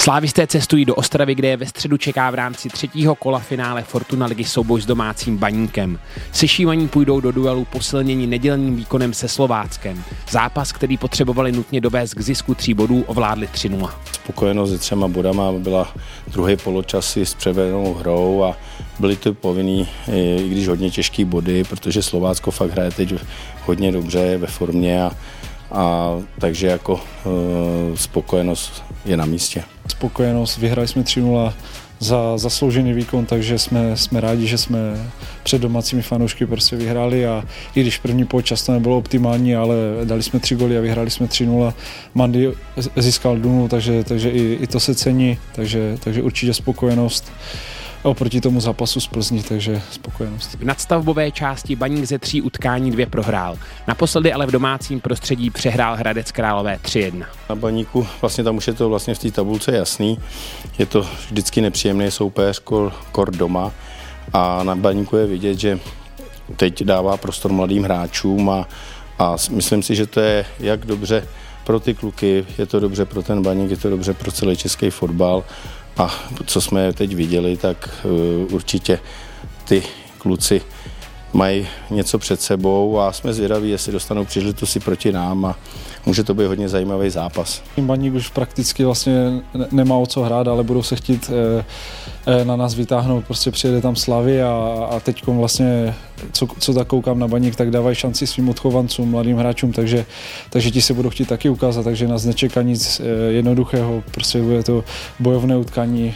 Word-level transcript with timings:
Slávisté 0.00 0.46
cestují 0.46 0.84
do 0.84 0.94
Ostravy, 0.94 1.34
kde 1.34 1.48
je 1.48 1.56
ve 1.56 1.66
středu 1.66 1.96
čeká 1.96 2.30
v 2.30 2.34
rámci 2.34 2.68
třetího 2.68 3.14
kola 3.14 3.38
finále 3.38 3.82
Fortuna 3.82 4.26
ligy 4.26 4.44
souboj 4.44 4.80
s 4.80 4.86
domácím 4.86 5.38
baníkem. 5.38 5.98
Sešívaní 6.32 6.88
půjdou 6.88 7.20
do 7.20 7.32
duelu 7.32 7.64
posilnění 7.64 8.26
nedělním 8.26 8.76
výkonem 8.76 9.14
se 9.14 9.28
Slováckem. 9.28 10.04
Zápas, 10.30 10.72
který 10.72 10.96
potřebovali 10.96 11.52
nutně 11.52 11.80
dovést 11.80 12.14
k 12.14 12.20
zisku 12.20 12.54
tří 12.54 12.74
bodů, 12.74 13.04
ovládli 13.06 13.46
3-0. 13.46 13.90
Spokojenost 14.12 14.70
se 14.70 14.78
třema 14.78 15.08
bodama 15.08 15.52
byla 15.52 15.94
druhý 16.28 16.56
poločasy 16.56 17.26
s 17.26 17.34
převedenou 17.34 17.94
hrou 17.94 18.44
a 18.44 18.56
byly 18.98 19.16
to 19.16 19.34
povinný, 19.34 19.88
i 20.12 20.48
když 20.48 20.68
hodně 20.68 20.90
těžký 20.90 21.24
body, 21.24 21.64
protože 21.64 22.02
Slovácko 22.02 22.50
fakt 22.50 22.70
hraje 22.70 22.90
teď 22.90 23.14
hodně 23.64 23.92
dobře, 23.92 24.38
ve 24.38 24.46
formě 24.46 25.02
a 25.02 25.10
a 25.72 26.16
takže 26.38 26.66
jako 26.66 27.00
e, 27.00 27.96
spokojenost 27.96 28.82
je 29.04 29.16
na 29.16 29.24
místě. 29.24 29.62
Spokojenost, 29.88 30.58
vyhrali 30.58 30.88
jsme 30.88 31.02
3-0 31.02 31.52
za 32.00 32.38
zasloužený 32.38 32.92
výkon, 32.92 33.26
takže 33.26 33.58
jsme, 33.58 33.96
jsme 33.96 34.20
rádi, 34.20 34.46
že 34.46 34.58
jsme 34.58 34.78
před 35.42 35.62
domácími 35.62 36.02
fanoušky 36.02 36.46
prostě 36.46 36.76
vyhráli 36.76 37.26
a 37.26 37.44
i 37.74 37.80
když 37.80 37.98
první 37.98 38.24
počas 38.24 38.62
to 38.62 38.72
nebylo 38.72 38.98
optimální, 38.98 39.56
ale 39.56 39.76
dali 40.04 40.22
jsme 40.22 40.40
tři 40.40 40.54
goly 40.54 40.78
a 40.78 40.80
vyhráli 40.80 41.10
jsme 41.10 41.26
3-0. 41.26 41.72
Mandy 42.14 42.52
získal 42.96 43.36
Dunu, 43.36 43.68
takže, 43.68 44.04
takže 44.04 44.30
i, 44.30 44.58
i 44.60 44.66
to 44.66 44.80
se 44.80 44.94
cení, 44.94 45.38
takže, 45.52 45.98
takže 46.00 46.22
určitě 46.22 46.54
spokojenost 46.54 47.32
oproti 48.02 48.40
tomu 48.40 48.60
zápasu 48.60 49.00
z 49.00 49.06
Plzni, 49.06 49.42
takže 49.42 49.82
spokojenost. 49.90 50.54
V 50.54 50.64
nadstavbové 50.64 51.30
části 51.30 51.76
Baník 51.76 52.04
ze 52.04 52.18
tří 52.18 52.42
utkání 52.42 52.90
dvě 52.90 53.06
prohrál. 53.06 53.56
Naposledy 53.88 54.32
ale 54.32 54.46
v 54.46 54.50
domácím 54.50 55.00
prostředí 55.00 55.50
přehrál 55.50 55.96
Hradec 55.96 56.32
Králové 56.32 56.78
3-1. 56.82 57.24
Na 57.48 57.54
Baníku 57.54 58.06
vlastně 58.20 58.44
tam 58.44 58.56
už 58.56 58.66
je 58.66 58.72
to 58.72 58.88
vlastně 58.88 59.14
v 59.14 59.18
té 59.18 59.30
tabulce 59.30 59.76
jasný. 59.76 60.18
Je 60.78 60.86
to 60.86 61.06
vždycky 61.26 61.60
nepříjemný 61.60 62.10
soupeř, 62.10 62.58
kor, 62.58 62.92
kor 63.12 63.30
doma 63.30 63.72
a 64.32 64.62
na 64.62 64.76
Baníku 64.76 65.16
je 65.16 65.26
vidět, 65.26 65.58
že 65.58 65.78
teď 66.56 66.84
dává 66.84 67.16
prostor 67.16 67.52
mladým 67.52 67.82
hráčům 67.82 68.50
a, 68.50 68.68
a 69.18 69.36
myslím 69.50 69.82
si, 69.82 69.94
že 69.94 70.06
to 70.06 70.20
je 70.20 70.46
jak 70.60 70.86
dobře 70.86 71.26
pro 71.64 71.80
ty 71.80 71.94
kluky, 71.94 72.46
je 72.58 72.66
to 72.66 72.80
dobře 72.80 73.04
pro 73.04 73.22
ten 73.22 73.42
baník, 73.42 73.70
je 73.70 73.76
to 73.76 73.90
dobře 73.90 74.14
pro 74.14 74.32
celý 74.32 74.56
český 74.56 74.90
fotbal 74.90 75.44
a 76.00 76.10
co 76.46 76.60
jsme 76.60 76.92
teď 76.92 77.14
viděli, 77.14 77.56
tak 77.56 77.88
uh, 78.04 78.54
určitě 78.54 78.98
ty 79.64 79.82
kluci 80.18 80.62
mají 81.32 81.68
něco 81.90 82.18
před 82.18 82.40
sebou 82.40 83.00
a 83.00 83.12
jsme 83.12 83.32
zvědaví, 83.32 83.70
jestli 83.70 83.92
dostanou 83.92 84.24
příležitosti 84.24 84.80
proti 84.80 85.12
nám 85.12 85.44
a 85.44 85.56
může 86.06 86.24
to 86.24 86.34
být 86.34 86.46
hodně 86.46 86.68
zajímavý 86.68 87.10
zápas. 87.10 87.62
Baník 87.78 88.14
už 88.14 88.28
prakticky 88.28 88.84
vlastně 88.84 89.40
nemá 89.72 89.96
o 89.96 90.06
co 90.06 90.22
hrát, 90.22 90.48
ale 90.48 90.64
budou 90.64 90.82
se 90.82 90.96
chtít 90.96 91.30
eh, 91.30 91.64
eh, 92.26 92.44
na 92.44 92.56
nás 92.56 92.74
vytáhnout, 92.74 93.24
prostě 93.24 93.50
přijede 93.50 93.80
tam 93.80 93.96
Slavy 93.96 94.42
a, 94.42 94.86
a 94.90 95.00
teď 95.00 95.26
vlastně, 95.26 95.94
co, 96.32 96.46
co 96.58 96.74
tak 96.74 96.86
koukám 96.86 97.18
na 97.18 97.28
Baník, 97.28 97.56
tak 97.56 97.70
dávají 97.70 97.96
šanci 97.96 98.26
svým 98.26 98.48
odchovancům, 98.48 99.10
mladým 99.10 99.36
hráčům, 99.36 99.72
takže, 99.72 100.06
takže 100.50 100.70
ti 100.70 100.82
se 100.82 100.94
budou 100.94 101.10
chtít 101.10 101.28
taky 101.28 101.48
ukázat, 101.48 101.82
takže 101.82 102.08
nás 102.08 102.24
nečeká 102.24 102.62
nic 102.62 103.00
eh, 103.00 103.32
jednoduchého, 103.32 104.02
prostě 104.10 104.42
bude 104.42 104.62
to 104.62 104.84
bojovné 105.20 105.56
utkání, 105.56 106.14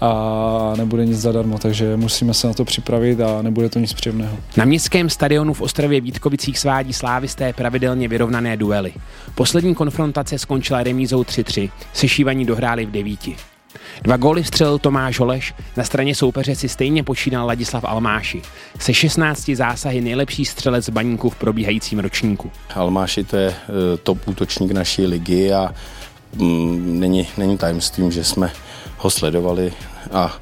a 0.00 0.72
nebude 0.76 1.06
nic 1.06 1.20
zadarmo, 1.20 1.58
takže 1.58 1.96
musíme 1.96 2.34
se 2.34 2.46
na 2.46 2.54
to 2.54 2.64
připravit 2.64 3.20
a 3.20 3.42
nebude 3.42 3.68
to 3.68 3.78
nic 3.78 3.92
příjemného. 3.92 4.36
Na 4.56 4.64
městském 4.64 5.10
stadionu 5.10 5.54
v 5.54 5.60
Ostravě 5.60 6.00
Vítkovicích 6.00 6.58
svádí 6.58 6.92
slávisté 6.92 7.52
pravidelně 7.52 8.08
vyrovnané 8.08 8.56
duely. 8.56 8.92
Poslední 9.34 9.74
konfrontace 9.74 10.38
skončila 10.38 10.82
remízou 10.82 11.22
3-3, 11.22 11.70
sešívaní 11.92 12.46
dohráli 12.46 12.86
v 12.86 12.90
devíti. 12.90 13.36
Dva 14.02 14.16
góly 14.16 14.44
střelil 14.44 14.78
Tomáš 14.78 15.18
Holeš, 15.18 15.54
na 15.76 15.84
straně 15.84 16.14
soupeře 16.14 16.54
si 16.54 16.68
stejně 16.68 17.02
počínal 17.02 17.46
Ladislav 17.46 17.84
Almáši. 17.84 18.42
Se 18.78 18.94
16 18.94 19.50
zásahy 19.54 20.00
nejlepší 20.00 20.44
střelec 20.44 20.90
baníku 20.90 21.30
v 21.30 21.36
probíhajícím 21.36 21.98
ročníku. 21.98 22.50
Almáši 22.74 23.24
to 23.24 23.36
je 23.36 23.48
eh, 23.48 23.96
top 24.02 24.28
útočník 24.28 24.72
naší 24.72 25.06
ligy 25.06 25.52
a 25.52 25.74
mm, 26.36 27.00
není, 27.00 27.28
není 27.38 27.58
tajemstvím, 27.58 28.10
že 28.10 28.24
jsme 28.24 28.52
ho 28.96 29.10
sledovali 29.10 29.72
a 30.12 30.36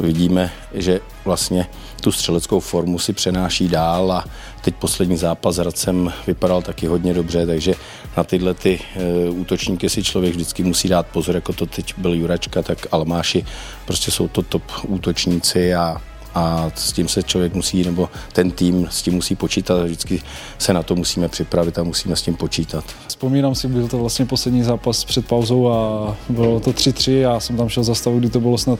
vidíme, 0.00 0.50
že 0.74 1.00
vlastně 1.24 1.66
tu 2.00 2.12
střeleckou 2.12 2.60
formu 2.60 2.98
si 2.98 3.12
přenáší 3.12 3.68
dál 3.68 4.12
a 4.12 4.24
teď 4.60 4.74
poslední 4.74 5.16
zápas 5.16 5.54
s 5.54 5.58
Hradcem 5.58 6.12
vypadal 6.26 6.62
taky 6.62 6.86
hodně 6.86 7.14
dobře, 7.14 7.46
takže 7.46 7.74
na 8.16 8.24
tyhle 8.24 8.54
ty 8.54 8.80
e, 8.96 9.30
útočníky 9.30 9.88
si 9.88 10.02
člověk 10.02 10.34
vždycky 10.34 10.62
musí 10.62 10.88
dát 10.88 11.06
pozor, 11.06 11.34
jako 11.34 11.52
to 11.52 11.66
teď 11.66 11.94
byl 11.98 12.12
Juračka, 12.12 12.62
tak 12.62 12.86
Almáši, 12.90 13.44
prostě 13.86 14.10
jsou 14.10 14.28
to 14.28 14.42
top 14.42 14.62
útočníci 14.82 15.74
a 15.74 16.02
a 16.34 16.70
s 16.74 16.92
tím 16.92 17.08
se 17.08 17.22
člověk 17.22 17.54
musí, 17.54 17.84
nebo 17.84 18.08
ten 18.32 18.50
tým 18.50 18.86
s 18.90 19.02
tím 19.02 19.14
musí 19.14 19.36
počítat 19.36 19.80
a 19.80 19.84
vždycky 19.84 20.22
se 20.58 20.72
na 20.72 20.82
to 20.82 20.96
musíme 20.96 21.28
připravit 21.28 21.78
a 21.78 21.82
musíme 21.82 22.16
s 22.16 22.22
tím 22.22 22.34
počítat. 22.34 22.84
Vzpomínám 23.06 23.54
si, 23.54 23.68
byl 23.68 23.88
to 23.88 23.98
vlastně 23.98 24.26
poslední 24.26 24.62
zápas 24.62 25.04
před 25.04 25.26
pauzou 25.26 25.68
a 25.68 26.16
bylo 26.28 26.60
to 26.60 26.70
3-3, 26.70 27.12
já 27.12 27.40
jsem 27.40 27.56
tam 27.56 27.68
šel 27.68 27.84
za 27.84 27.94
stavu, 27.94 28.18
kdy 28.18 28.30
to 28.30 28.40
bylo 28.40 28.58
snad 28.58 28.78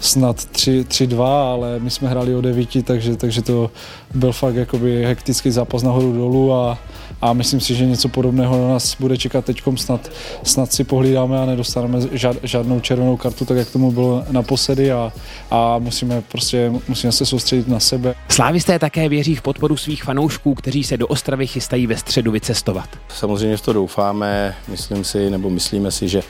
snad 0.00 0.36
3-2, 0.36 1.22
ale 1.52 1.78
my 1.78 1.90
jsme 1.90 2.08
hráli 2.08 2.34
o 2.34 2.40
9, 2.40 2.84
takže, 2.84 3.16
takže 3.16 3.42
to 3.42 3.70
byl 4.14 4.32
fakt 4.32 4.54
jakoby 4.54 5.04
hektický 5.04 5.50
zápas 5.50 5.82
nahoru 5.82 6.12
dolů 6.12 6.54
a, 6.54 6.78
a 7.22 7.32
myslím 7.32 7.60
si, 7.60 7.74
že 7.74 7.86
něco 7.86 8.08
podobného 8.08 8.62
na 8.62 8.68
nás 8.68 8.96
bude 9.00 9.16
čekat 9.16 9.44
teď. 9.44 9.62
Snad, 9.76 10.10
snad 10.42 10.72
si 10.72 10.84
pohlídáme 10.84 11.42
a 11.42 11.46
nedostaneme 11.46 11.98
žád, 12.12 12.36
žádnou 12.42 12.80
červenou 12.80 13.16
kartu, 13.16 13.44
tak 13.44 13.56
jak 13.56 13.70
tomu 13.70 13.92
bylo 13.92 14.24
naposledy 14.30 14.92
a, 14.92 15.12
a 15.50 15.78
musíme 15.78 16.22
prostě 16.22 16.72
musíme 16.88 17.12
se 17.12 17.26
soustředit 17.26 17.68
na 17.68 17.80
sebe. 17.80 18.14
Slávisté 18.28 18.78
také 18.78 19.08
věří 19.08 19.34
v 19.34 19.42
podporu 19.42 19.76
svých 19.76 20.04
fanoušků, 20.04 20.54
kteří 20.54 20.84
se 20.84 20.96
do 20.96 21.06
Ostravy 21.06 21.46
chystají 21.46 21.86
ve 21.86 21.96
středu 21.96 22.32
vycestovat. 22.32 22.88
Samozřejmě 23.08 23.56
v 23.56 23.60
to 23.60 23.72
doufáme, 23.72 24.54
myslím 24.68 25.04
si, 25.04 25.30
nebo 25.30 25.50
myslíme 25.50 25.90
si, 25.90 26.08
že 26.08 26.22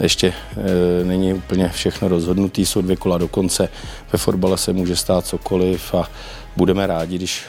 ještě 0.00 0.26
e, 0.26 1.04
není 1.04 1.34
úplně 1.34 1.68
všechno 1.68 2.08
rozhodnutý, 2.08 2.66
jsou 2.66 2.80
dvě 2.80 2.96
kola 2.96 3.18
do 3.18 3.28
konce. 3.28 3.68
Ve 4.12 4.18
fotbale 4.18 4.58
se 4.58 4.72
může 4.72 4.96
stát 4.96 5.26
cokoliv 5.26 5.94
a 5.94 6.10
budeme 6.56 6.86
rádi, 6.86 7.16
když 7.16 7.44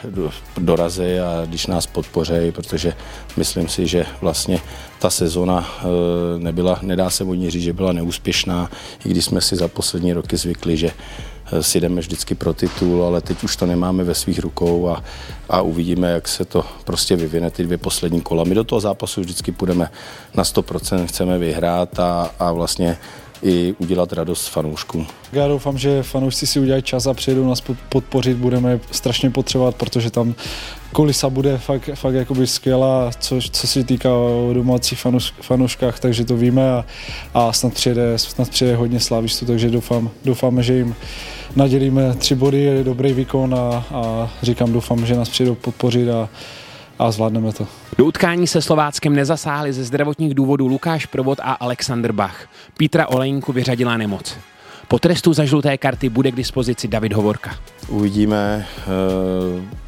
dorazí 0.57 1.19
a 1.19 1.45
když 1.45 1.67
nás 1.67 1.87
podpořejí, 1.87 2.51
protože 2.51 2.93
myslím 3.37 3.67
si, 3.67 3.87
že 3.87 4.05
vlastně 4.21 4.59
ta 4.99 5.09
sezona 5.09 5.67
e, 5.79 6.39
nebyla, 6.39 6.79
nedá 6.81 7.09
se 7.09 7.23
o 7.23 7.33
ní 7.33 7.49
říct, 7.49 7.63
že 7.63 7.73
byla 7.73 7.91
neúspěšná, 7.93 8.71
i 9.05 9.09
když 9.09 9.25
jsme 9.25 9.41
si 9.41 9.55
za 9.55 9.67
poslední 9.67 10.13
roky 10.13 10.37
zvykli, 10.37 10.77
že 10.77 10.91
si 11.61 11.79
jdeme 11.79 12.01
vždycky 12.01 12.35
pro 12.35 12.53
titul, 12.53 13.03
ale 13.03 13.21
teď 13.21 13.43
už 13.43 13.55
to 13.55 13.65
nemáme 13.65 14.03
ve 14.03 14.13
svých 14.13 14.39
rukou 14.39 14.89
a, 14.89 15.03
a 15.49 15.61
uvidíme, 15.61 16.11
jak 16.11 16.27
se 16.27 16.45
to 16.45 16.65
prostě 16.83 17.15
vyvine 17.15 17.51
ty 17.51 17.63
dvě 17.63 17.77
poslední 17.77 18.21
kola. 18.21 18.43
My 18.43 18.55
do 18.55 18.63
toho 18.63 18.79
zápasu 18.79 19.21
vždycky 19.21 19.51
půjdeme 19.51 19.89
na 20.33 20.43
100%, 20.43 21.05
chceme 21.05 21.37
vyhrát 21.37 21.99
a, 21.99 22.31
a 22.39 22.51
vlastně 22.51 22.97
i 23.43 23.75
udělat 23.77 24.13
radost 24.13 24.47
fanouškům. 24.47 25.07
Já 25.33 25.47
doufám, 25.47 25.77
že 25.77 26.03
fanoušci 26.03 26.47
si 26.47 26.59
udělají 26.59 26.83
čas 26.83 27.07
a 27.07 27.13
přijedou 27.13 27.47
nás 27.47 27.63
podpořit, 27.89 28.37
budeme 28.37 28.79
strašně 28.91 29.29
potřebovat, 29.29 29.75
protože 29.75 30.11
tam 30.11 30.35
kolisa 30.91 31.29
bude 31.29 31.57
fakt, 31.57 31.89
fakt 31.93 32.13
jakoby 32.13 32.47
skvělá, 32.47 33.11
co, 33.19 33.39
co 33.51 33.67
se 33.67 33.83
týká 33.83 34.13
o 34.13 34.51
domácích 34.53 34.99
fanouš, 34.99 35.33
fanouškách, 35.41 35.99
takže 35.99 36.25
to 36.25 36.37
víme 36.37 36.71
a, 36.71 36.85
a 37.33 37.53
snad, 37.53 37.73
přijede, 37.73 38.17
snad 38.17 38.49
přijede 38.49 38.75
hodně 38.75 38.99
slávistů, 38.99 39.45
takže 39.45 39.69
doufám, 39.69 40.09
doufáme, 40.25 40.63
že 40.63 40.73
jim 40.73 40.95
nadělíme 41.55 42.15
tři 42.15 42.35
body, 42.35 42.61
je 42.61 42.83
dobrý 42.83 43.13
výkon 43.13 43.55
a, 43.55 43.85
a 43.91 44.31
říkám, 44.41 44.73
doufám, 44.73 45.05
že 45.05 45.15
nás 45.15 45.29
přijedou 45.29 45.55
podpořit 45.55 46.09
a, 46.09 46.29
a 46.99 47.11
zvládneme 47.11 47.53
to. 47.53 47.67
Do 47.97 48.05
utkání 48.05 48.47
se 48.47 48.61
Slováckem 48.61 49.15
nezasáhli 49.15 49.73
ze 49.73 49.83
zdravotních 49.83 50.33
důvodů 50.33 50.67
Lukáš 50.67 51.05
Provod 51.05 51.39
a 51.39 51.53
Alexander 51.53 52.11
Bach. 52.11 52.47
Pítra 52.77 53.07
Olejnku 53.07 53.53
vyřadila 53.53 53.97
nemoc. 53.97 54.37
Po 54.87 54.99
trestu 54.99 55.33
za 55.33 55.45
žluté 55.45 55.77
karty 55.77 56.09
bude 56.09 56.31
k 56.31 56.35
dispozici 56.35 56.87
David 56.87 57.13
Hovorka. 57.13 57.55
Uvidíme, 57.87 58.65
eh, 58.79 58.83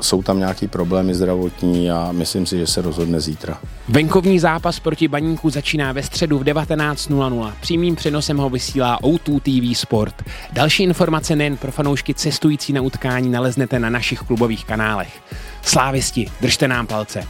jsou 0.02 0.24
tam 0.24 0.40
nějaký 0.40 0.68
problémy 0.68 1.16
zdravotní 1.16 1.92
a 1.92 2.12
myslím 2.12 2.46
si, 2.46 2.58
že 2.58 2.68
se 2.68 2.82
rozhodne 2.82 3.20
zítra. 3.20 3.58
Venkovní 3.88 4.40
zápas 4.40 4.80
proti 4.80 5.08
Baníku 5.08 5.50
začíná 5.50 5.92
ve 5.92 6.04
středu 6.04 6.40
v 6.40 6.44
19.00. 6.44 7.54
Přímým 7.62 7.96
přenosem 7.96 8.38
ho 8.38 8.50
vysílá 8.50 9.00
O2 9.02 9.40
TV 9.40 9.78
Sport. 9.78 10.24
Další 10.54 10.84
informace 10.84 11.36
nejen 11.36 11.58
pro 11.58 11.72
fanoušky 11.72 12.14
cestující 12.14 12.74
na 12.74 12.82
utkání 12.82 13.30
naleznete 13.30 13.80
na 13.80 13.90
našich 13.90 14.20
klubových 14.20 14.66
kanálech. 14.66 15.22
Slávisti, 15.62 16.28
držte 16.42 16.68
nám 16.68 16.88
palce. 16.88 17.24